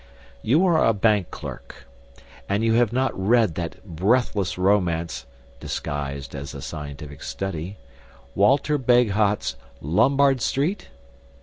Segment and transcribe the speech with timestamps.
[0.41, 1.85] You are a bank clerk,
[2.49, 5.27] and you have not read that breathless romance
[5.59, 7.77] (disguised as a scientific study),
[8.33, 10.87] Walter Bagehot's "Lombard Street"?